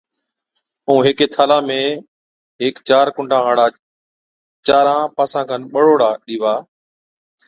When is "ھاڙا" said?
3.45-3.67